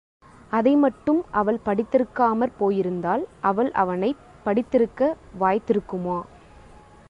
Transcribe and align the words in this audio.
அதை 0.49 0.75
மட்டும் 0.75 1.25
அவள் 1.31 1.59
படித்திருக்காமற் 1.65 2.51
போயிருந்தால், 2.57 3.27
அவள் 3.41 3.71
அவனைப் 3.71 4.17
படித்திருக்க 4.43 5.17
வாய்த் 5.37 5.63
திருக்குமா? 5.67 6.21